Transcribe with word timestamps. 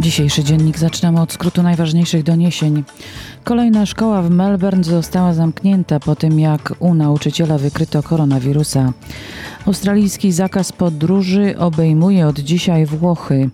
Dzisiejszy 0.00 0.44
dziennik 0.44 0.78
zaczynamy 0.78 1.20
od 1.20 1.32
skrótu 1.32 1.62
najważniejszych 1.62 2.22
doniesień. 2.22 2.84
Kolejna 3.44 3.86
szkoła 3.86 4.22
w 4.22 4.30
Melbourne 4.30 4.84
została 4.84 5.34
zamknięta 5.34 6.00
po 6.00 6.16
tym, 6.16 6.40
jak 6.40 6.74
u 6.78 6.94
nauczyciela 6.94 7.58
wykryto 7.58 8.02
koronawirusa. 8.02 8.92
Australijski 9.66 10.32
zakaz 10.32 10.72
podróży 10.72 11.58
obejmuje 11.58 12.26
od 12.26 12.38
dzisiaj 12.38 12.86
Włochy. 12.86 13.50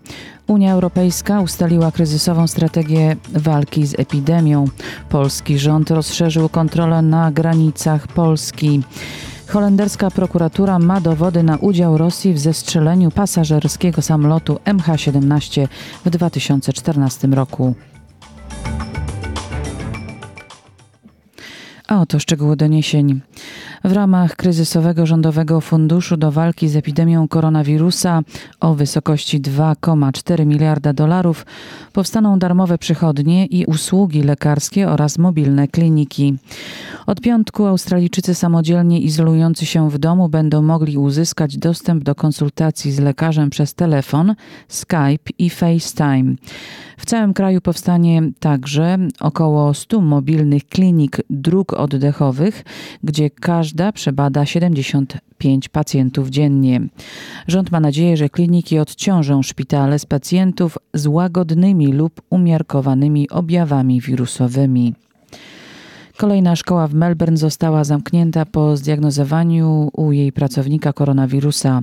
Unia 0.46 0.72
Europejska 0.72 1.40
ustaliła 1.40 1.92
kryzysową 1.92 2.46
strategię 2.46 3.16
walki 3.32 3.86
z 3.86 3.98
epidemią. 3.98 4.64
Polski 5.08 5.58
rząd 5.58 5.90
rozszerzył 5.90 6.48
kontrolę 6.48 7.02
na 7.02 7.32
granicach 7.32 8.08
Polski. 8.08 8.82
Holenderska 9.54 10.10
prokuratura 10.10 10.78
ma 10.78 11.00
dowody 11.00 11.42
na 11.42 11.56
udział 11.56 11.98
Rosji 11.98 12.32
w 12.32 12.38
zestrzeleniu 12.38 13.10
pasażerskiego 13.10 14.02
samolotu 14.02 14.58
MH17 14.64 15.68
w 16.04 16.10
2014 16.10 17.28
roku. 17.28 17.74
A 21.88 22.00
oto 22.00 22.18
szczegóły 22.18 22.56
doniesień. 22.56 23.20
W 23.84 23.92
ramach 23.92 24.36
kryzysowego 24.36 25.06
rządowego 25.06 25.60
funduszu 25.60 26.16
do 26.16 26.32
walki 26.32 26.68
z 26.68 26.76
epidemią 26.76 27.28
koronawirusa 27.28 28.22
o 28.60 28.74
wysokości 28.74 29.40
2,4 29.40 30.46
miliarda 30.46 30.92
dolarów 30.92 31.46
powstaną 31.92 32.38
darmowe 32.38 32.78
przychodnie 32.78 33.46
i 33.46 33.66
usługi 33.66 34.22
lekarskie 34.22 34.88
oraz 34.88 35.18
mobilne 35.18 35.68
kliniki. 35.68 36.34
Od 37.06 37.20
piątku 37.20 37.66
Australijczycy 37.66 38.34
samodzielnie 38.34 39.00
izolujący 39.00 39.66
się 39.66 39.90
w 39.90 39.98
domu 39.98 40.28
będą 40.28 40.62
mogli 40.62 40.98
uzyskać 40.98 41.58
dostęp 41.58 42.04
do 42.04 42.14
konsultacji 42.14 42.92
z 42.92 42.98
lekarzem 42.98 43.50
przez 43.50 43.74
telefon, 43.74 44.34
Skype 44.68 45.30
i 45.38 45.50
FaceTime. 45.50 46.34
W 46.98 47.06
całym 47.06 47.34
kraju 47.34 47.60
powstanie 47.60 48.22
także 48.40 48.98
około 49.20 49.74
100 49.74 50.00
mobilnych 50.00 50.66
klinik 50.66 51.20
dróg 51.30 51.72
oddechowych, 51.72 52.64
gdzie 53.02 53.30
każda 53.40 53.92
przebada 53.92 54.46
75 54.46 55.68
pacjentów 55.68 56.30
dziennie. 56.30 56.80
Rząd 57.48 57.70
ma 57.70 57.80
nadzieję, 57.80 58.16
że 58.16 58.28
kliniki 58.28 58.78
odciążą 58.78 59.42
szpitale 59.42 59.98
z 59.98 60.06
pacjentów 60.06 60.78
z 60.94 61.06
łagodnymi 61.06 61.92
lub 61.92 62.22
umiarkowanymi 62.30 63.30
objawami 63.30 64.00
wirusowymi. 64.00 64.94
Kolejna 66.16 66.56
szkoła 66.56 66.88
w 66.88 66.94
Melbourne 66.94 67.36
została 67.36 67.84
zamknięta 67.84 68.46
po 68.46 68.76
zdiagnozowaniu 68.76 69.90
u 69.92 70.12
jej 70.12 70.32
pracownika 70.32 70.92
koronawirusa. 70.92 71.82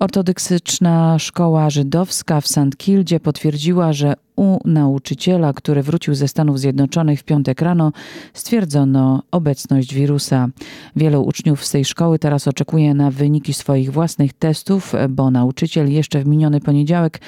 Ortodoksyczna 0.00 1.18
szkoła 1.18 1.70
żydowska 1.70 2.40
w 2.40 2.46
St. 2.46 2.76
Kildzie 2.76 3.20
potwierdziła, 3.20 3.92
że 3.92 4.14
u 4.36 4.58
nauczyciela, 4.64 5.52
który 5.52 5.82
wrócił 5.82 6.14
ze 6.14 6.28
Stanów 6.28 6.58
Zjednoczonych 6.58 7.20
w 7.20 7.24
piątek 7.24 7.62
rano, 7.62 7.92
stwierdzono 8.34 9.22
obecność 9.30 9.94
wirusa. 9.94 10.48
Wielu 10.96 11.22
uczniów 11.22 11.64
z 11.64 11.70
tej 11.70 11.84
szkoły 11.84 12.18
teraz 12.18 12.48
oczekuje 12.48 12.94
na 12.94 13.10
wyniki 13.10 13.54
swoich 13.54 13.92
własnych 13.92 14.32
testów, 14.32 14.92
bo 15.08 15.30
nauczyciel 15.30 15.92
jeszcze 15.92 16.20
w 16.20 16.26
miniony 16.26 16.60
poniedziałek 16.60 17.20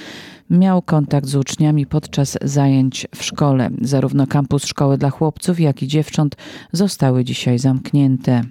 miał 0.51 0.83
kontakt 0.83 1.27
z 1.27 1.37
uczniami 1.37 1.87
podczas 1.87 2.39
zajęć 2.43 3.07
w 3.15 3.25
szkole. 3.25 3.71
Zarówno 3.81 4.27
kampus 4.27 4.65
szkoły 4.65 4.99
dla 4.99 5.11
chłopców, 5.11 5.61
jak 5.61 5.83
i 5.83 5.89
dziewcząt 5.89 6.37
zostały 6.73 7.25
dzisiaj 7.25 7.59
zamknięte. 7.59 8.43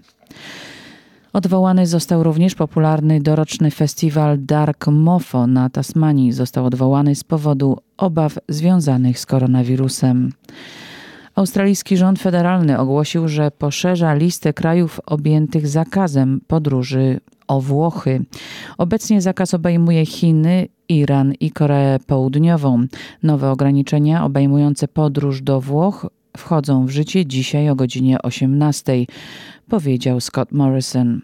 Odwołany 1.33 1.87
został 1.87 2.23
również 2.23 2.55
popularny 2.55 3.21
doroczny 3.21 3.71
festiwal 3.71 4.37
Dark 4.39 4.87
Mofo 4.87 5.47
na 5.47 5.69
Tasmanii. 5.69 6.31
Został 6.31 6.65
odwołany 6.65 7.15
z 7.15 7.23
powodu 7.23 7.77
obaw 7.97 8.39
związanych 8.49 9.19
z 9.19 9.25
koronawirusem. 9.25 10.31
Australijski 11.35 11.97
rząd 11.97 12.19
federalny 12.19 12.79
ogłosił, 12.79 13.27
że 13.27 13.51
poszerza 13.51 14.13
listę 14.13 14.53
krajów 14.53 14.99
objętych 15.05 15.67
zakazem 15.67 16.41
podróży 16.47 17.19
o 17.47 17.61
Włochy. 17.61 18.25
Obecnie 18.77 19.21
zakaz 19.21 19.53
obejmuje 19.53 20.05
Chiny, 20.05 20.67
Iran 20.89 21.33
i 21.39 21.51
Koreę 21.51 21.99
Południową. 22.07 22.85
Nowe 23.23 23.51
ograniczenia 23.51 24.25
obejmujące 24.25 24.87
podróż 24.87 25.41
do 25.41 25.61
Włoch 25.61 26.07
wchodzą 26.37 26.85
w 26.85 26.89
życie 26.89 27.25
dzisiaj 27.25 27.69
o 27.69 27.75
godzinie 27.75 28.21
18, 28.21 29.05
powiedział 29.69 30.21
Scott 30.21 30.51
Morrison. 30.51 31.21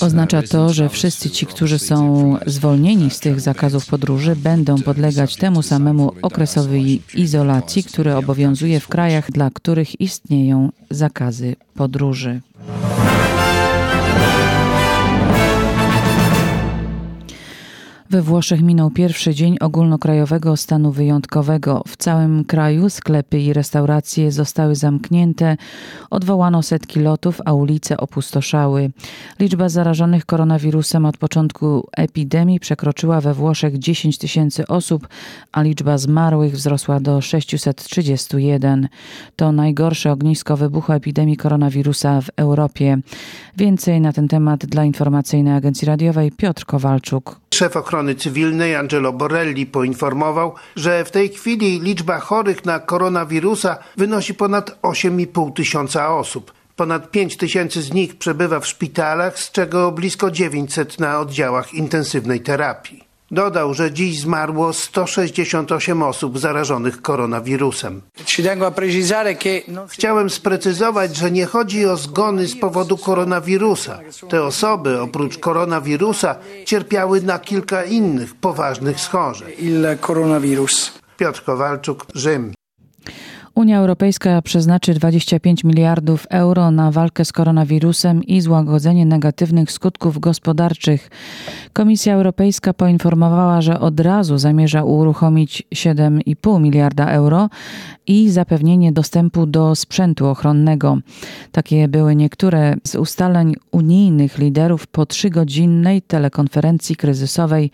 Oznacza 0.00 0.42
to, 0.42 0.72
że 0.72 0.88
wszyscy 0.88 1.30
ci, 1.30 1.46
którzy 1.46 1.78
są 1.78 2.36
zwolnieni 2.46 3.10
z 3.10 3.20
tych 3.20 3.40
zakazów 3.40 3.86
podróży, 3.86 4.36
będą 4.36 4.82
podlegać 4.82 5.36
temu 5.36 5.62
samemu 5.62 6.12
okresowi 6.22 7.02
izolacji, 7.14 7.84
który 7.84 8.14
obowiązuje 8.14 8.80
w 8.80 8.88
krajach, 8.88 9.30
dla 9.30 9.50
których 9.50 10.00
istnieją 10.00 10.72
zakazy 10.90 11.56
podróży. 11.74 12.40
We 18.12 18.22
Włoszech 18.22 18.62
minął 18.62 18.90
pierwszy 18.90 19.34
dzień 19.34 19.56
ogólnokrajowego 19.60 20.56
stanu 20.56 20.92
wyjątkowego. 20.92 21.82
W 21.88 21.96
całym 21.96 22.44
kraju 22.44 22.90
sklepy 22.90 23.40
i 23.40 23.52
restauracje 23.52 24.32
zostały 24.32 24.74
zamknięte, 24.74 25.56
odwołano 26.10 26.62
setki 26.62 27.00
lotów, 27.00 27.40
a 27.44 27.52
ulice 27.52 27.96
opustoszały. 27.96 28.90
Liczba 29.40 29.68
zarażonych 29.68 30.26
koronawirusem 30.26 31.06
od 31.06 31.16
początku 31.16 31.88
epidemii 31.96 32.60
przekroczyła 32.60 33.20
we 33.20 33.34
Włoszech 33.34 33.78
10 33.78 34.18
tysięcy 34.18 34.66
osób, 34.66 35.08
a 35.52 35.62
liczba 35.62 35.98
zmarłych 35.98 36.52
wzrosła 36.52 37.00
do 37.00 37.20
631. 37.20 38.88
To 39.36 39.52
najgorsze 39.52 40.12
ognisko 40.12 40.56
wybuchu 40.56 40.92
epidemii 40.92 41.36
koronawirusa 41.36 42.20
w 42.20 42.30
Europie. 42.36 42.98
Więcej 43.56 44.00
na 44.00 44.12
ten 44.12 44.28
temat 44.28 44.66
dla 44.66 44.84
informacyjnej 44.84 45.54
agencji 45.54 45.86
radiowej 45.86 46.32
Piotr 46.32 46.64
Kowalczuk. 46.64 47.41
Szef 47.54 47.76
ochrony 47.76 48.14
cywilnej 48.14 48.76
Angelo 48.76 49.12
Borelli 49.12 49.66
poinformował, 49.66 50.54
że 50.76 51.04
w 51.04 51.10
tej 51.10 51.28
chwili 51.28 51.80
liczba 51.80 52.20
chorych 52.20 52.64
na 52.64 52.80
koronawirusa 52.80 53.78
wynosi 53.96 54.34
ponad 54.34 54.78
8,5 54.82 55.52
tysiąca 55.52 56.16
osób. 56.16 56.52
Ponad 56.76 57.10
5 57.10 57.36
tysięcy 57.36 57.82
z 57.82 57.92
nich 57.92 58.18
przebywa 58.18 58.60
w 58.60 58.66
szpitalach, 58.66 59.38
z 59.38 59.50
czego 59.50 59.92
blisko 59.92 60.30
900 60.30 61.00
na 61.00 61.20
oddziałach 61.20 61.74
intensywnej 61.74 62.40
terapii. 62.40 63.11
Dodał, 63.32 63.74
że 63.74 63.92
dziś 63.92 64.20
zmarło 64.20 64.72
168 64.72 66.02
osób 66.02 66.38
zarażonych 66.38 67.02
koronawirusem. 67.02 68.02
Chciałem 69.88 70.30
sprecyzować, 70.30 71.16
że 71.16 71.30
nie 71.30 71.46
chodzi 71.46 71.86
o 71.86 71.96
zgony 71.96 72.46
z 72.46 72.60
powodu 72.60 72.98
koronawirusa. 72.98 73.98
Te 74.28 74.42
osoby, 74.44 75.00
oprócz 75.00 75.38
koronawirusa, 75.38 76.36
cierpiały 76.64 77.22
na 77.22 77.38
kilka 77.38 77.84
innych 77.84 78.34
poważnych 78.34 79.00
schorzeń. 79.00 79.48
Piotr 81.16 81.44
Kowalczuk, 81.44 82.06
Rzym. 82.14 82.52
Unia 83.54 83.78
Europejska 83.78 84.42
przeznaczy 84.42 84.94
25 84.94 85.64
miliardów 85.64 86.26
euro 86.30 86.70
na 86.70 86.90
walkę 86.90 87.24
z 87.24 87.32
koronawirusem 87.32 88.24
i 88.24 88.40
złagodzenie 88.40 89.06
negatywnych 89.06 89.72
skutków 89.72 90.18
gospodarczych. 90.18 91.10
Komisja 91.72 92.14
Europejska 92.14 92.74
poinformowała, 92.74 93.60
że 93.60 93.80
od 93.80 94.00
razu 94.00 94.38
zamierza 94.38 94.84
uruchomić 94.84 95.62
7,5 95.74 96.60
miliarda 96.60 97.10
euro 97.10 97.48
i 98.06 98.30
zapewnienie 98.30 98.92
dostępu 98.92 99.46
do 99.46 99.76
sprzętu 99.76 100.26
ochronnego. 100.26 100.98
Takie 101.52 101.88
były 101.88 102.16
niektóre 102.16 102.74
z 102.84 102.94
ustaleń 102.94 103.54
unijnych 103.72 104.38
liderów 104.38 104.86
po 104.86 105.06
trzygodzinnej 105.06 106.02
telekonferencji 106.02 106.96
kryzysowej. 106.96 107.70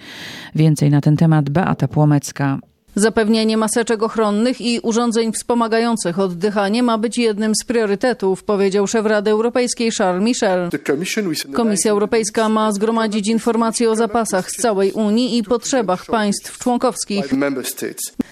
Więcej 0.55 0.91
na 0.91 1.01
ten 1.01 1.17
temat 1.17 1.51
Beata 1.51 1.89
Płomecka. 1.89 2.59
Zapewnienie 2.99 3.57
maseczek 3.57 4.03
ochronnych 4.03 4.61
i 4.61 4.81
urządzeń 4.81 5.33
wspomagających 5.33 6.19
oddychanie 6.19 6.83
ma 6.83 6.99
być 6.99 7.19
jednym 7.19 7.53
z 7.63 7.65
priorytetów, 7.65 8.45
powiedział 8.45 8.87
szef 8.87 9.07
Rady 9.07 9.31
Europejskiej 9.31 9.91
Charles 9.99 10.25
Michel. 10.25 10.71
Komisja 11.53 11.91
Europejska 11.91 12.49
ma 12.49 12.73
zgromadzić 12.73 13.29
informacje 13.29 13.91
o 13.91 13.97
zapasach 13.97 14.51
z 14.51 14.63
całej 14.63 14.93
Unii 14.93 15.39
i 15.39 15.43
potrzebach 15.43 16.07
państw 16.07 16.59
członkowskich. 16.59 17.25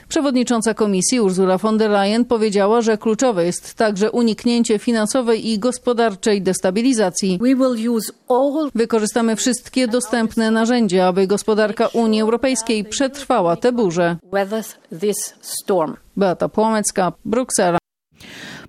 Przewodnicząca 0.08 0.74
komisji 0.74 1.20
Ursula 1.20 1.58
von 1.58 1.78
der 1.78 1.90
Leyen 1.90 2.24
powiedziała, 2.24 2.80
że 2.80 2.98
kluczowe 2.98 3.44
jest 3.44 3.74
także 3.74 4.10
uniknięcie 4.10 4.78
finansowej 4.78 5.48
i 5.48 5.58
gospodarczej 5.58 6.42
destabilizacji. 6.42 7.38
Wykorzystamy 8.74 9.36
wszystkie 9.36 9.88
dostępne 9.88 10.50
narzędzia, 10.50 11.06
aby 11.06 11.26
gospodarka 11.26 11.86
Unii 11.86 12.20
Europejskiej 12.20 12.84
przetrwała 12.84 13.56
tę 14.62 14.76
burzę. 15.66 15.96
Beata 16.16 16.48
Płomecka, 16.48 17.12
Bruksela. 17.24 17.78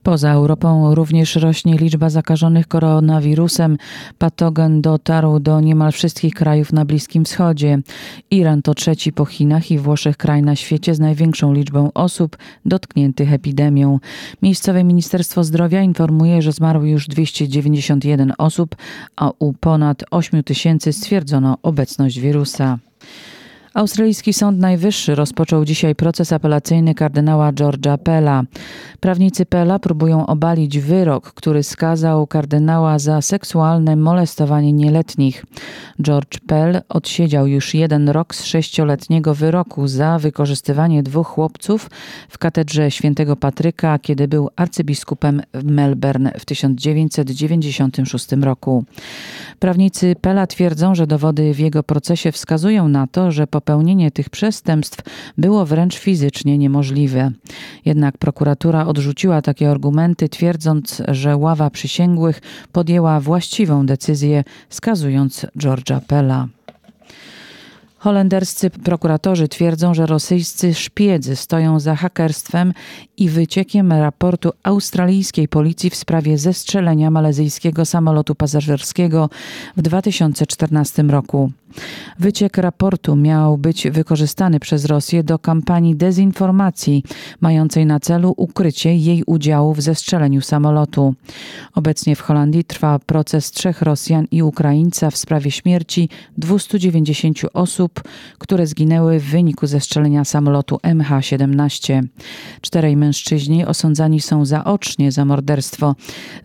Poza 0.04 0.31
Europą 0.31 0.95
również 0.95 1.36
rośnie 1.36 1.78
liczba 1.78 2.10
zakażonych 2.10 2.68
koronawirusem. 2.68 3.78
Patogen 4.18 4.81
dotarł 4.81 5.39
do 5.39 5.60
niemal 5.60 5.92
wszystkich 5.92 6.34
krajów 6.34 6.74
na 6.74 6.86
Bliskim 6.86 7.25
Wschodzie. 7.25 7.80
Iran 8.31 8.62
to 8.62 8.74
trzeci 8.74 9.13
po 9.13 9.25
Chinach 9.25 9.72
i 9.72 9.78
Włoszech 9.78 10.18
kraj 10.18 10.42
na 10.42 10.56
świecie 10.56 10.95
z 10.95 11.00
największą 11.00 11.54
liczbą 11.54 11.94
osób 11.94 12.38
dotkniętych 12.66 13.33
epidemią. 13.33 14.00
Miejscowe 14.42 14.83
Ministerstwo 14.83 15.44
Zdrowia 15.44 15.81
informuje, 15.81 16.42
że 16.42 16.51
zmarło 16.51 16.86
już 16.86 17.07
291 17.07 18.33
osób, 18.38 18.75
a 19.16 19.31
u 19.40 19.54
ponad 19.54 20.04
8 20.12 20.44
tysięcy 20.44 20.94
stwierdzono 20.94 21.57
obecność 21.63 22.19
wirusa. 22.19 22.78
Australijski 23.77 24.33
Sąd 24.33 24.59
Najwyższy 24.59 25.15
rozpoczął 25.15 25.65
dzisiaj 25.65 25.95
proces 25.95 26.33
apelacyjny 26.33 26.95
kardynała 26.95 27.51
George'a 27.51 27.97
Pella. 27.97 28.44
Prawnicy 29.00 29.45
Pella 29.45 29.79
próbują 29.79 30.27
obalić 30.27 30.79
wyrok, 30.79 31.33
który 31.33 31.63
skazał 31.63 32.27
kardynała 32.27 33.00
za 33.00 33.21
seksualne 33.21 33.95
molestowanie 33.95 34.74
nieletnich. 34.74 35.45
George 36.01 36.39
Pell 36.47 36.81
odsiedział 36.89 37.47
już 37.47 37.74
jeden 37.74 38.09
rok 38.09 38.35
z 38.35 38.44
sześcioletniego 38.44 39.35
wyroku 39.35 39.88
za 39.88 40.19
wykorzystywanie 40.19 41.03
dwóch 41.03 41.27
chłopców 41.27 41.89
w 42.30 42.38
katedrze 42.38 42.91
świętego 42.91 43.35
Patryka, 43.35 44.00
kiedy 44.00 44.27
był 44.27 44.50
arcybiskupem 44.56 45.41
w 45.53 45.63
Melbourne 45.63 46.31
w 46.39 46.45
1996 46.45 48.31
roku. 48.31 48.83
Prawnicy 49.59 50.15
Pella 50.21 50.47
twierdzą, 50.47 50.95
że 50.95 51.07
dowody 51.07 51.53
w 51.53 51.59
jego 51.59 51.83
procesie 51.83 52.31
wskazują 52.31 52.88
na 52.88 53.07
to, 53.07 53.31
że 53.31 53.47
popełnienie 53.68 54.12
tych 54.12 54.30
przestępstw 54.30 55.02
było 55.38 55.66
wręcz 55.66 55.98
fizycznie 55.98 56.58
niemożliwe. 56.58 57.31
Jednak 57.86 58.18
prokuratura 58.18 58.86
odrzuciła 58.86 59.42
takie 59.42 59.72
argumenty, 59.72 60.30
twierdząc, 60.30 61.02
że 61.08 61.38
ława 61.38 61.69
przysięgłych 61.69 62.42
podjęła 62.72 63.19
właściwą 63.19 63.86
decyzję, 63.86 64.44
skazując 64.69 65.46
George'a 65.60 66.02
Pella. 66.08 66.48
Holenderscy 67.98 68.69
prokuratorzy 68.69 69.48
twierdzą, 69.48 69.94
że 69.94 70.06
rosyjscy 70.06 70.74
szpiedzy 70.74 71.36
stoją 71.36 71.80
za 71.80 71.96
hakerstwem 71.96 72.74
i 73.18 73.30
wyciekiem 73.30 73.92
raportu 73.92 74.52
australijskiej 74.64 75.48
policji 75.48 75.90
w 75.90 75.96
sprawie 75.96 76.38
zestrzelenia 76.38 77.12
malezyjskiego 77.12 77.86
samolotu 77.86 78.36
pasażerskiego 78.36 79.30
w 79.78 79.81
2014 79.81 81.04
roku. 81.04 81.52
Wyciek 82.19 82.58
raportu 82.58 83.16
miał 83.16 83.58
być 83.58 83.88
wykorzystany 83.92 84.60
przez 84.60 84.86
Rosję 84.86 85.24
do 85.24 85.40
kampanii 85.40 85.96
dezinformacji, 85.96 87.04
mającej 87.42 87.86
na 87.86 88.00
celu 88.00 88.34
ukrycie 88.38 88.96
jej 88.96 89.24
udziału 89.24 89.74
w 89.74 89.81
zestrzeleniu 89.81 90.42
samolotu. 90.42 91.14
Obecnie 91.75 92.16
w 92.16 92.22
Holandii 92.22 92.64
trwa 92.64 93.00
proces 93.00 93.52
trzech 93.52 93.81
Rosjan 93.81 94.25
i 94.31 94.44
Ukraińca 94.44 95.12
w 95.12 95.18
sprawie 95.18 95.52
śmierci 95.52 96.10
290 96.38 97.38
osób, 97.54 98.04
które 98.38 98.68
zginęły 98.68 99.19
w 99.19 99.25
wyniku 99.25 99.68
zestrzelenia 99.68 100.25
samolotu 100.25 100.75
MH17. 100.75 102.04
Czterej 102.62 102.98
mężczyźni 103.07 103.65
osądzani 103.65 104.21
są 104.21 104.45
zaocznie 104.45 105.12
za 105.12 105.25
morderstwo, 105.25 105.95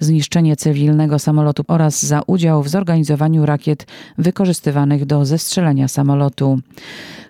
zniszczenie 0.00 0.56
cywilnego 0.56 1.18
samolotu 1.18 1.64
oraz 1.68 2.02
za 2.02 2.22
udział 2.26 2.62
w 2.62 2.68
zorganizowaniu 2.68 3.46
rakiet 3.46 3.86
wykorzystywanych 4.18 5.06
do 5.06 5.24
zestrzelenia 5.24 5.88
samolotu. 5.88 6.60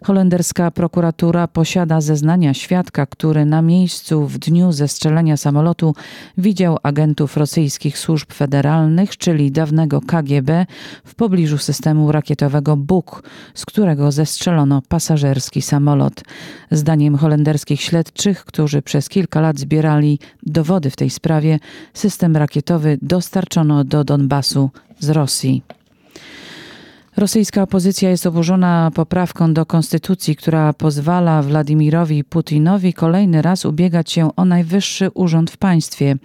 Holenderska 0.04 0.70
prokuratura 0.70 1.48
posiada 1.48 2.00
zeznania 2.00 2.54
świadka, 2.54 3.06
który 3.06 3.44
na 3.44 3.62
miejscu 3.62 4.26
w 4.26 4.38
dniu 4.38 4.72
zestrzelenia 4.72 5.36
samolotu 5.36 5.94
widział 6.38 6.78
agentów 6.82 7.36
rosyjskich 7.36 7.98
służb 7.98 8.32
federalnych, 8.32 9.16
czyli 9.16 9.52
dawnego 9.52 10.00
KGB, 10.00 10.66
w 11.04 11.14
pobliżu 11.14 11.58
systemu 11.58 12.12
rakietowego 12.12 12.76
Buk, 12.76 13.22
z 13.54 13.66
którego 13.66 14.12
zestrzelono 14.12 14.82
pasażerski 14.88 15.62
samolot. 15.62 16.22
Zdaniem 16.70 17.16
holenderskich 17.16 17.80
śledczych, 17.80 18.44
którzy 18.44 18.82
przez 18.82 19.08
kilka 19.08 19.21
lat 19.40 19.58
zbierali 19.58 20.18
dowody 20.42 20.90
w 20.90 20.96
tej 20.96 21.10
sprawie, 21.10 21.58
system 21.94 22.36
rakietowy 22.36 22.98
dostarczono 23.02 23.84
do 23.84 24.04
Donbasu 24.04 24.70
z 24.98 25.10
Rosji. 25.10 25.62
Rosyjska 27.16 27.62
opozycja 27.62 28.10
jest 28.10 28.26
oburzona 28.26 28.90
poprawką 28.94 29.54
do 29.54 29.66
konstytucji, 29.66 30.36
która 30.36 30.72
pozwala 30.72 31.42
Władimirowi 31.42 32.24
Putinowi 32.24 32.92
kolejny 32.92 33.42
raz 33.42 33.64
ubiegać 33.64 34.12
się 34.12 34.36
o 34.36 34.44
najwyższy 34.44 35.10
urząd 35.14 35.50
w 35.50 35.56
państwie. 35.56 36.16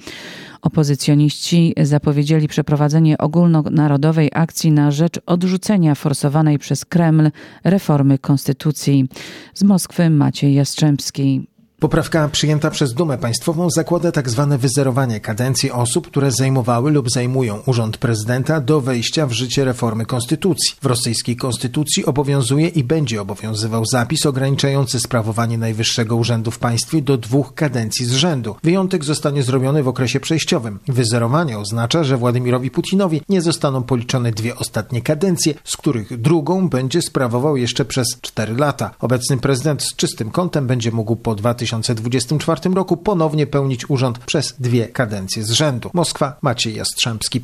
Opozycjoniści 0.61 1.73
zapowiedzieli 1.81 2.47
przeprowadzenie 2.47 3.17
ogólnonarodowej 3.17 4.29
akcji 4.33 4.71
na 4.71 4.91
rzecz 4.91 5.19
odrzucenia 5.25 5.95
forsowanej 5.95 6.59
przez 6.59 6.85
Kreml 6.85 7.31
reformy 7.63 8.19
konstytucji. 8.19 9.07
Z 9.53 9.63
Moskwy 9.63 10.09
Maciej 10.09 10.53
Jastrzębski. 10.53 11.47
Poprawka 11.79 12.29
przyjęta 12.29 12.71
przez 12.71 12.93
Dumę 12.93 13.17
Państwową 13.17 13.69
zakłada 13.69 14.11
tak 14.11 14.29
zwane 14.29 14.57
wyzerowanie 14.57 15.19
kadencji 15.19 15.71
osób, 15.71 16.07
które 16.07 16.31
zajmowały 16.31 16.91
lub 16.91 17.11
zajmują 17.11 17.59
urząd 17.65 17.97
prezydenta 17.97 18.61
do 18.61 18.81
wejścia 18.81 19.27
w 19.27 19.31
życie 19.31 19.65
reformy 19.65 20.05
konstytucji. 20.05 20.75
W 20.81 20.85
rosyjskiej 20.85 21.35
konstytucji 21.35 22.05
obowiązuje 22.05 22.67
i 22.67 22.83
będzie 22.83 23.21
obowiązywał 23.21 23.85
zapis 23.85 24.25
ograniczający 24.25 24.99
sprawowanie 24.99 25.57
najwyższego 25.57 26.15
urzędu 26.15 26.51
w 26.51 26.59
państwie 26.59 27.01
do 27.01 27.17
dwóch 27.17 27.53
kadencji 27.53 28.05
z 28.05 28.11
rzędu. 28.11 28.55
Wyjątek 28.63 29.03
zostanie 29.03 29.43
zrobiony 29.43 29.83
w 29.83 29.87
okresie 29.87 30.19
przejściowym. 30.19 30.79
Wyzerowanie 30.87 31.57
oznacza, 31.59 32.03
że 32.03 32.17
Władimirowi 32.17 32.71
Putinowi 32.71 33.21
nie 33.29 33.41
zostaną 33.41 33.83
policzone 33.83 34.31
dwie 34.31 34.55
ostatnie 34.55 35.01
kadencje, 35.01 35.53
z 35.63 35.77
których 35.77 36.21
drugą 36.21 36.69
będzie 36.69 37.01
sprawował 37.01 37.57
jeszcze 37.57 37.85
przez 37.85 38.07
cztery 38.21 38.55
lata. 38.55 38.91
Obecny 38.99 39.37
prezydent 39.37 39.83
z 39.83 39.95
czystym 39.95 40.31
kątem 40.31 40.67
będzie 40.67 40.91
mógł 40.91 41.15
po 41.15 41.35
2000 41.35 41.66
2024 41.75 42.75
roku 42.75 42.97
ponownie 42.97 43.47
pełnić 43.47 43.89
urząd 43.89 44.19
przez 44.19 44.55
dwie 44.59 44.87
kadencje 44.87 45.43
z 45.43 45.51
rzędu. 45.51 45.89
Moskwa, 45.93 46.37
Maciej 46.41 46.75
Jastrzębski. 46.75 47.41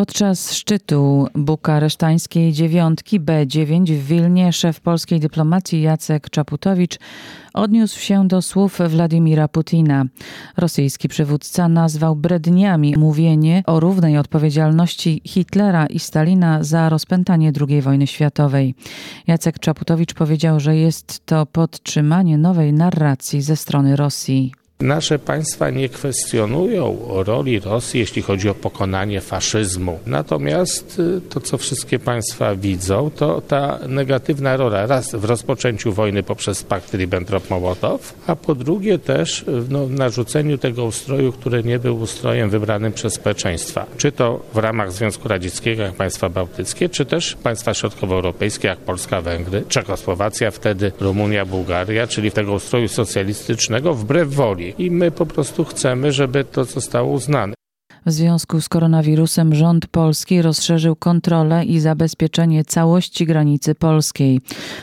Podczas 0.00 0.52
szczytu 0.52 1.26
bukaresztańskiej 1.34 2.52
dziewiątki 2.52 3.20
B9 3.20 3.92
w 3.92 4.06
Wilnie 4.06 4.52
szef 4.52 4.80
polskiej 4.80 5.20
dyplomacji 5.20 5.82
Jacek 5.82 6.30
Czaputowicz 6.30 6.98
odniósł 7.54 8.00
się 8.00 8.28
do 8.28 8.42
słów 8.42 8.78
Władimira 8.88 9.48
Putina. 9.48 10.04
Rosyjski 10.56 11.08
przywódca 11.08 11.68
nazwał 11.68 12.16
bredniami 12.16 12.94
mówienie 12.98 13.62
o 13.66 13.80
równej 13.80 14.18
odpowiedzialności 14.18 15.20
Hitlera 15.24 15.86
i 15.86 15.98
Stalina 15.98 16.64
za 16.64 16.88
rozpętanie 16.88 17.52
II 17.68 17.82
wojny 17.82 18.06
światowej. 18.06 18.74
Jacek 19.26 19.58
Czaputowicz 19.58 20.14
powiedział, 20.14 20.60
że 20.60 20.76
jest 20.76 21.26
to 21.26 21.46
podtrzymanie 21.46 22.38
nowej 22.38 22.72
narracji 22.72 23.42
ze 23.42 23.56
strony 23.56 23.96
Rosji. 23.96 24.59
Nasze 24.80 25.18
państwa 25.18 25.70
nie 25.70 25.88
kwestionują 25.88 26.98
roli 27.08 27.60
Rosji, 27.60 28.00
jeśli 28.00 28.22
chodzi 28.22 28.48
o 28.48 28.54
pokonanie 28.54 29.20
faszyzmu. 29.20 29.98
Natomiast 30.06 30.98
y, 30.98 31.20
to, 31.20 31.40
co 31.40 31.58
wszystkie 31.58 31.98
państwa 31.98 32.56
widzą, 32.56 33.10
to 33.16 33.40
ta 33.40 33.78
negatywna 33.88 34.56
rola 34.56 34.86
raz 34.86 35.14
w 35.14 35.24
rozpoczęciu 35.24 35.92
wojny 35.92 36.22
poprzez 36.22 36.62
pakt 36.62 36.94
Ribbentrop-Mołotow, 36.94 37.98
a 38.26 38.36
po 38.36 38.54
drugie 38.54 38.98
też 38.98 39.44
no, 39.68 39.86
w 39.86 39.90
narzuceniu 39.90 40.58
tego 40.58 40.84
ustroju, 40.84 41.32
który 41.32 41.64
nie 41.64 41.78
był 41.78 42.00
ustrojem 42.00 42.50
wybranym 42.50 42.92
przez 42.92 43.14
społeczeństwa. 43.14 43.86
Czy 43.96 44.12
to 44.12 44.40
w 44.54 44.56
ramach 44.56 44.92
Związku 44.92 45.28
Radzieckiego, 45.28 45.82
jak 45.82 45.94
państwa 45.94 46.28
bałtyckie, 46.28 46.88
czy 46.88 47.04
też 47.04 47.36
państwa 47.42 47.74
środkowoeuropejskie, 47.74 48.68
jak 48.68 48.78
Polska, 48.78 49.20
Węgry, 49.20 49.64
Czechosłowacja, 49.68 50.50
wtedy 50.50 50.92
Rumunia, 51.00 51.46
Bułgaria, 51.46 52.06
czyli 52.06 52.30
tego 52.30 52.52
ustroju 52.52 52.88
socjalistycznego 52.88 53.94
wbrew 53.94 54.34
woli 54.34 54.69
i 54.78 54.90
my 54.90 55.10
po 55.10 55.26
prostu 55.26 55.64
chcemy, 55.64 56.12
żeby 56.12 56.44
to 56.44 56.64
zostało 56.64 57.12
uznane. 57.12 57.54
W 58.06 58.12
związku 58.12 58.60
z 58.60 58.68
koronawirusem 58.68 59.54
rząd 59.54 59.86
polski 59.86 60.42
rozszerzył 60.42 60.96
kontrolę 60.96 61.64
i 61.64 61.80
zabezpieczenie 61.80 62.64
całości 62.64 63.26
granicy 63.26 63.74
polskiej. 63.74 64.40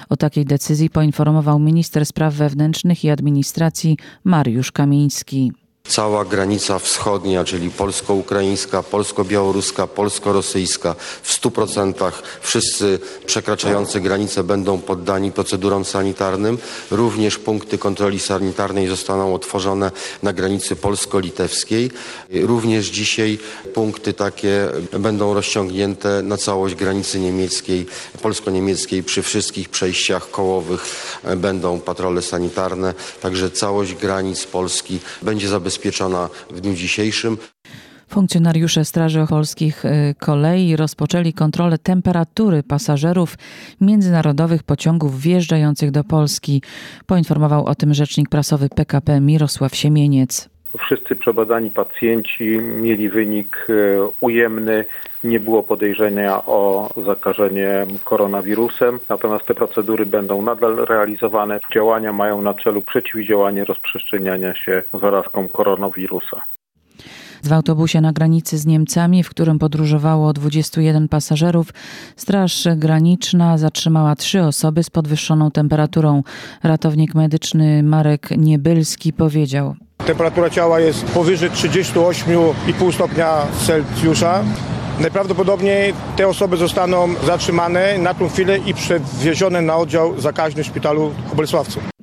O 0.10 0.17
takiej 0.17 0.46
decyzji 0.46 0.89
poinformował 0.89 1.60
minister 1.60 2.06
spraw 2.06 2.34
wewnętrznych 2.34 3.03
i 3.03 3.10
administracji 3.10 3.98
Mariusz 4.24 4.72
Kamiński. 4.72 5.51
Cała 5.88 6.25
granica 6.25 6.79
wschodnia, 6.79 7.44
czyli 7.44 7.70
polsko-ukraińska, 7.70 8.84
polsko-białoruska, 8.84 9.88
polsko-rosyjska, 9.88 10.96
w 11.24 11.41
100% 11.41 12.12
wszyscy 12.41 13.00
przekraczający 13.25 14.01
granicę 14.01 14.44
będą 14.44 14.79
poddani 14.79 15.32
procedurom 15.32 15.86
sanitarnym. 15.86 16.58
Również 16.91 17.38
punkty 17.38 17.77
kontroli 17.77 18.20
sanitarnej 18.20 18.88
zostaną 18.88 19.36
otworzone 19.36 19.91
na 20.24 20.34
granicy 20.34 20.75
polsko-litewskiej. 20.75 21.91
Również 22.32 22.88
dzisiaj 22.88 23.39
punkty 23.74 24.13
takie 24.13 24.67
będą 25.00 25.34
rozciągnięte 25.34 26.22
na 26.22 26.38
całość 26.38 26.75
granicy 26.75 27.20
niemieckiej, 27.20 27.86
polsko-niemieckiej. 28.22 29.03
Przy 29.03 29.22
wszystkich 29.22 29.70
przejściach 29.70 30.32
kołowych 30.32 30.86
będą 31.38 31.79
patrole 31.79 32.22
sanitarne, 32.22 32.94
także 33.22 33.51
całość 33.51 33.94
granic 33.94 34.44
Polski 34.46 35.00
będzie 35.22 35.48
zabezpieczona 35.48 35.76
w 36.51 36.62
dniu 36.62 36.74
dzisiejszym. 36.74 37.38
Funkcjonariusze 38.10 38.86
Straży 38.86 39.22
Ocholskich 39.22 39.86
y, 39.86 40.15
Kolei 40.19 40.75
rozpoczęli 40.75 41.34
kontrolę 41.34 41.77
temperatury 41.77 42.63
pasażerów 42.63 43.38
międzynarodowych 43.81 44.63
pociągów 44.63 45.22
wjeżdżających 45.22 45.91
do 45.91 46.03
Polski. 46.03 46.62
Poinformował 47.05 47.65
o 47.65 47.75
tym 47.75 47.93
rzecznik 47.93 48.29
prasowy 48.29 48.69
PKP 48.69 49.22
Mirosław 49.22 49.75
Siemieniec. 49.75 50.50
Wszyscy 50.79 51.15
przebadani 51.15 51.69
pacjenci 51.69 52.43
mieli 52.57 53.10
wynik 53.10 53.67
e, 53.69 53.74
ujemny, 54.22 54.86
nie 55.24 55.39
było 55.39 55.63
podejrzenia 55.63 56.46
o 56.46 56.89
zakażenie 57.05 57.86
koronawirusem, 58.03 59.00
natomiast 59.10 59.46
te 59.46 59.53
procedury 59.53 60.05
będą 60.05 60.41
nadal 60.41 60.75
realizowane. 60.75 61.60
Działania 61.74 62.13
mają 62.13 62.41
na 62.41 62.53
celu 62.53 62.81
przeciwdziałanie 62.81 63.65
rozprzestrzeniania 63.65 64.55
się 64.55 64.84
zarazką 65.01 65.48
koronawirusa. 65.48 66.41
W 67.43 67.53
autobusie 67.53 68.01
na 68.01 68.13
granicy 68.13 68.57
z 68.57 68.65
Niemcami, 68.65 69.24
w 69.24 69.29
którym 69.29 69.60
podróżowało 69.60 70.34
21 70.34 71.07
pasażerów, 71.07 71.67
Straż 72.15 72.67
Graniczna 72.75 73.57
zatrzymała 73.57 74.15
trzy 74.15 74.41
osoby 74.41 74.84
z 74.84 74.89
podwyższoną 74.89 75.51
temperaturą. 75.51 76.24
Ratownik 76.63 77.15
medyczny 77.15 77.84
Marek 77.84 78.29
Niebylski 78.38 79.13
powiedział. 79.13 79.75
Temperatura 80.08 80.50
ciała 80.50 80.80
jest 80.80 81.06
powyżej 81.06 81.52
38,5 81.52 82.94
stopnia 82.94 83.48
Celsjusza. 83.66 84.44
Najprawdopodobniej 85.00 85.94
te 86.16 86.28
osoby 86.28 86.58
zostaną 86.58 87.16
zatrzymane 87.26 87.98
na 87.98 88.14
tą 88.14 88.30
chwilę 88.30 88.58
i 88.58 88.74
przewiezione 88.74 89.62
na 89.62 89.78
oddział 89.78 90.20
zakaźny 90.20 90.64
w 90.64 90.68
szpitalu 90.68 91.10
w 91.10 91.36
Bolesławcu. 91.36 91.97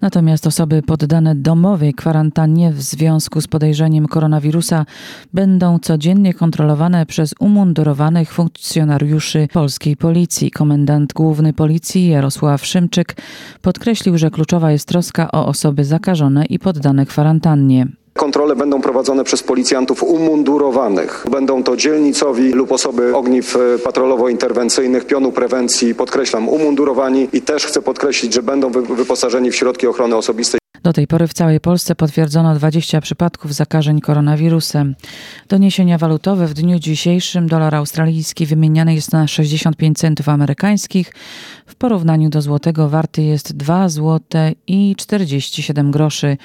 Natomiast 0.00 0.46
osoby 0.46 0.82
poddane 0.82 1.34
domowej 1.34 1.94
kwarantannie 1.94 2.72
w 2.72 2.82
związku 2.82 3.40
z 3.40 3.46
podejrzeniem 3.46 4.06
koronawirusa 4.06 4.86
będą 5.32 5.78
codziennie 5.78 6.34
kontrolowane 6.34 7.06
przez 7.06 7.34
umundurowanych 7.40 8.32
funkcjonariuszy 8.32 9.48
polskiej 9.52 9.96
policji. 9.96 10.50
Komendant 10.50 11.12
główny 11.12 11.52
policji 11.52 12.08
Jarosław 12.08 12.66
Szymczyk 12.66 13.16
podkreślił, 13.62 14.18
że 14.18 14.30
kluczowa 14.30 14.72
jest 14.72 14.88
troska 14.88 15.32
o 15.32 15.46
osoby 15.46 15.84
zakażone 15.84 16.44
i 16.44 16.58
poddane 16.58 17.06
kwarantannie. 17.06 17.86
Kontrole 18.20 18.56
będą 18.56 18.80
prowadzone 18.80 19.24
przez 19.24 19.42
policjantów 19.42 20.02
umundurowanych. 20.02 21.26
Będą 21.30 21.62
to 21.62 21.76
dzielnicowi 21.76 22.52
lub 22.52 22.72
osoby 22.72 23.16
ogniw 23.16 23.56
e, 23.56 23.58
patrolowo-interwencyjnych, 23.78 25.06
pionu 25.06 25.32
prewencji, 25.32 25.94
podkreślam, 25.94 26.48
umundurowani 26.48 27.28
i 27.32 27.42
też 27.42 27.66
chcę 27.66 27.82
podkreślić, 27.82 28.34
że 28.34 28.42
będą 28.42 28.70
wy- 28.70 28.82
wyposażeni 28.82 29.50
w 29.50 29.56
środki 29.56 29.86
ochrony 29.86 30.16
osobistej. 30.16 30.60
Do 30.82 30.92
tej 30.92 31.06
pory 31.06 31.26
w 31.28 31.34
całej 31.34 31.60
Polsce 31.60 31.94
potwierdzono 31.94 32.54
20 32.54 33.00
przypadków 33.00 33.54
zakażeń 33.54 34.00
koronawirusem. 34.00 34.94
Doniesienia 35.48 35.98
walutowe 35.98 36.46
w 36.46 36.54
dniu 36.54 36.78
dzisiejszym 36.78 37.48
dolar 37.48 37.74
australijski 37.74 38.46
wymieniany 38.46 38.94
jest 38.94 39.12
na 39.12 39.26
65 39.28 39.98
centów 39.98 40.28
amerykańskich. 40.28 41.12
W 41.66 41.74
porównaniu 41.74 42.28
do 42.30 42.42
złotego 42.42 42.88
warty 42.88 43.22
jest 43.22 43.56
2 43.56 43.88
złote 43.88 44.52
i 44.66 44.94
47 44.98 45.90
groszy. 45.90 46.36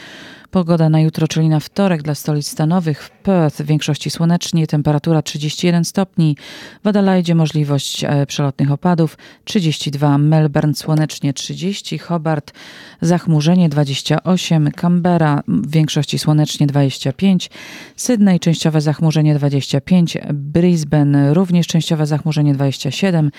Pogoda 0.52 0.90
na 0.90 1.00
jutro, 1.00 1.28
czyli 1.28 1.50
na 1.50 1.60
wtorek 1.60 2.02
dla 2.02 2.16
stolic 2.16 2.48
stanowych. 2.48 3.04
W 3.04 3.10
Perth 3.10 3.62
w 3.62 3.66
większości 3.66 4.10
słonecznie, 4.10 4.68
temperatura 4.68 5.22
31 5.22 5.86
stopni. 5.86 6.38
W 6.84 6.88
Adelaide 6.88 7.36
możliwość 7.36 8.04
e, 8.04 8.25
przelotnych 8.25 8.72
opadów 8.72 9.18
32. 9.44 10.18
Melbourne 10.18 10.75
słonecznie 10.75 11.34
30. 11.34 11.98
Hobart 11.98 12.54
zachmurzenie 13.02 13.70
28. 13.70 14.72
Canberra 14.72 15.44
w 15.48 15.72
większości 15.72 16.20
słonecznie 16.20 16.68
25. 16.68 17.50
Sydney 17.96 18.40
częściowe 18.40 18.82
zachmurzenie 18.82 19.36
25. 19.36 20.18
Brisbane 20.34 21.34
również 21.34 21.68
częściowe 21.68 22.06
zachmurzenie 22.06 22.54
27. 22.54 23.32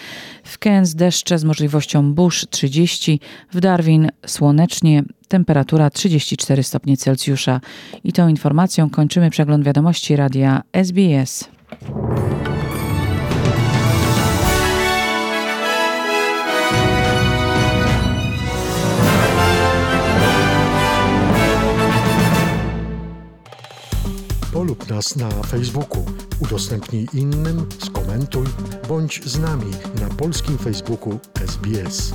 W 0.44 0.58
Cairns 0.58 0.94
deszcze 0.94 1.38
z 1.38 1.44
możliwością 1.44 2.14
burz 2.14 2.46
30. 2.50 3.20
W 3.52 3.60
Darwin 3.60 4.08
słonecznie 4.26 5.02
temperatura 5.28 5.90
34 5.90 6.62
stopnie 6.62 6.96
Celsjusza. 6.96 7.60
I 8.04 8.12
tą 8.12 8.28
informacją 8.28 8.90
kończymy 8.90 9.30
przegląd 9.30 9.64
wiadomości 9.64 10.16
radia 10.16 10.62
SBS. 10.72 11.48
Polub 24.52 24.90
nas 24.90 25.16
na 25.16 25.28
Facebooku, 25.28 26.04
udostępnij 26.40 27.06
innym, 27.14 27.66
skomentuj, 27.78 28.46
bądź 28.88 29.24
z 29.24 29.38
nami 29.38 29.70
na 30.00 30.08
polskim 30.08 30.58
Facebooku 30.58 31.18
SBS. 31.34 32.12